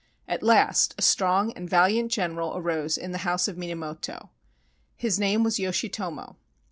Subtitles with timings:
[0.27, 4.31] At last a strong and valiant general arose in the House of Minamoto.
[4.95, 6.37] His name was Yoshitomo.